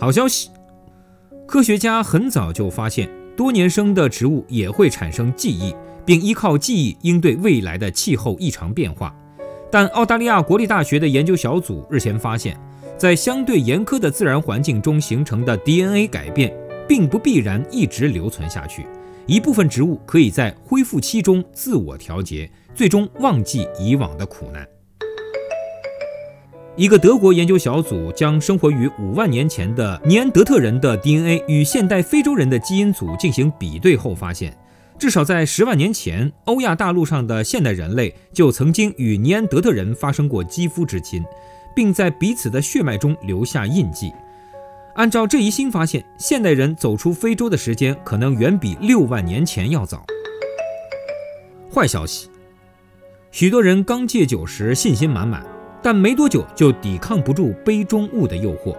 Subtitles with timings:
[0.00, 0.48] 好消息，
[1.44, 5.74] 科学家很早就发现，多年生的植物也会产生记忆，
[6.06, 9.12] 并依靠记忆应对未来的气候异常变化。
[9.72, 12.56] 但澳大利亚国立大学的研究小组日前发现，
[12.96, 18.86] 在相对严苛的自然环境中形成的 DNA 改变，并不必然一直留存下去。
[19.26, 24.64] 一部分植物可以在恢复期中自我调节，最终忘记以往的苦难。
[26.78, 34.56] 一个德国研究小组将生活于五万年前的尼安德特人的 DNA 与现代非洲人的基因组进行比对后发现。
[34.96, 41.24] 至少在十万年前，欧亚大陆上的现代人类就曾经与尼安德特人发生过肌肤之亲，
[41.74, 44.12] 并在彼此的血脉中留下印记。
[44.94, 50.06] 按照这一新发现，现代人走出非洲的时间可能远比六万年前要早。
[51.74, 52.28] 坏消息，
[53.32, 55.44] 许多人刚戒酒时信心满满，
[55.82, 58.76] 但没多久就抵抗不住杯中物的诱惑。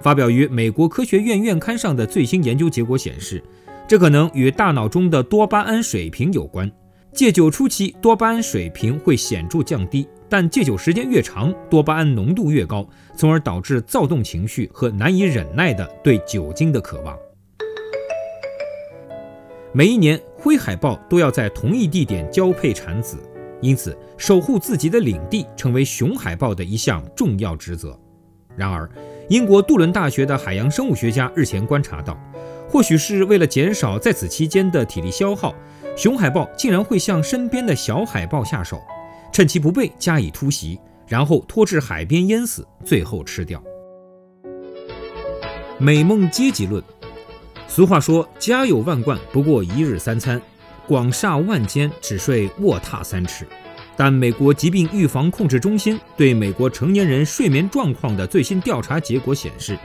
[0.00, 3.42] 发表于美国科学院院刊上的最新研究结果显示。
[3.86, 6.70] 这可能与大脑中的多巴胺水平有关。
[7.12, 17.14] 戒酒初期，多巴胺水平会显著降低，但戒酒时间越长，多巴胺浓度越高，从而导致躁动情绪和难以忍耐的对酒精的渴望。
[19.72, 23.18] 每一年，灰海豹都要在同一地点交配产子，
[23.64, 27.98] 因此守护自己的领地成为熊海豹的一项重要职责。
[28.54, 28.88] 然而，
[29.30, 32.16] 英国杜伦大学的海洋生物学家日前观察到。
[32.68, 35.54] 或许是为了减少在此期间的体力消耗，
[35.96, 38.80] 熊海豹竟然会向身边的小海豹下手，
[39.32, 43.62] 趁其不备加以突袭，然后拖至海边淹死，最后吃掉。
[45.78, 46.82] 美梦阶级论，
[47.68, 50.38] 俗话说“家有万贯，不过一日三餐；
[50.86, 53.46] 广厦万间，只睡卧榻三尺”。
[53.96, 59.78] 但美国疾病预防控制中心对美国成年人睡眠状况的最新调查结果显示。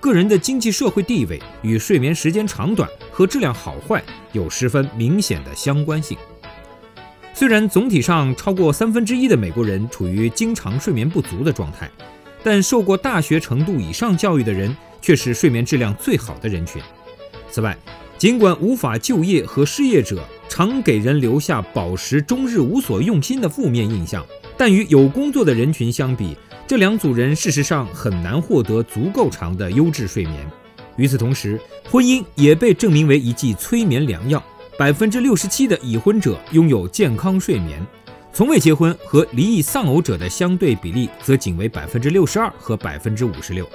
[0.00, 4.02] 个人的经济社会地位与睡眠时间长短和质量好坏
[4.32, 6.18] 有十分明显的相关性。
[7.32, 11.88] 虽然总体上超过三分之一的美国人处于经常睡眠不足的状态，
[12.42, 16.82] 但受过大学程度以上教育的人却是睡眠质量最好的人群。
[17.48, 17.76] 此外，
[18.18, 24.22] 尽管无法就业和失业者常给人留下饱食终日无所用心的负面印象，
[24.54, 26.36] 但与有工作的人群相比，
[26.66, 30.46] 这两组人事实上很难获得足够长的优质睡眠。
[30.96, 31.58] 与此同时，
[31.90, 34.44] 婚姻也被证明为一剂催眠良药。
[34.78, 37.80] 百分之六十七的已婚者拥有健康睡眠，
[38.30, 43.66] 从未结婚和离异丧偶者的相对比例则仅为百分之六十二和百分之五十六。